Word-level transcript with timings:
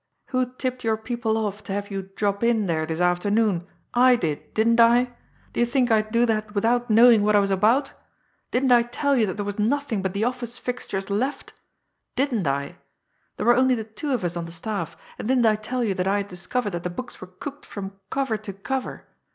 _Who 0.31 0.51
tipped 0.55 0.83
your 0.83 0.97
people 0.97 1.37
off 1.37 1.63
to 1.65 1.73
have 1.73 1.91
you 1.91 2.09
drop 2.15 2.43
in 2.43 2.65
there 2.65 2.87
this 2.87 2.99
afternoon? 2.99 3.67
I 3.93 4.15
did, 4.15 4.51
didn't 4.55 4.79
I? 4.79 5.13
Do 5.53 5.59
you 5.59 5.65
think 5.67 5.91
I'd 5.91 6.09
do 6.11 6.25
that 6.25 6.55
without 6.55 6.89
knowing 6.89 7.21
what 7.23 7.35
I 7.35 7.39
was 7.39 7.51
about! 7.51 7.93
Didn't 8.49 8.71
I 8.71 8.81
tell 8.81 9.15
you 9.15 9.27
that 9.27 9.35
there 9.35 9.45
was 9.45 9.59
nothing 9.59 10.01
but 10.01 10.15
the 10.15 10.23
office 10.23 10.57
fixtures 10.57 11.11
left! 11.11 11.53
Didn't 12.15 12.47
I? 12.47 12.77
There 13.37 13.45
were 13.45 13.53
only 13.55 13.75
the 13.75 13.83
two 13.83 14.11
of 14.11 14.23
us 14.23 14.35
on 14.35 14.45
the 14.45 14.51
staff, 14.51 14.97
and 15.19 15.27
didn't 15.27 15.45
I 15.45 15.55
tell 15.55 15.83
you 15.83 15.93
that 15.93 16.07
I 16.07 16.17
had 16.17 16.27
discovered 16.27 16.71
that 16.71 16.81
the 16.81 16.89
books 16.89 17.21
were 17.21 17.27
cooked 17.27 17.67
from 17.67 17.99
cover 18.09 18.37
to 18.37 18.53
cover? 18.53 19.05